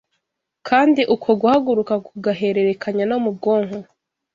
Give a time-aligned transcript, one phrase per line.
[0.67, 3.77] kandi uko guhaguruka kugahererekanya no mu bwonko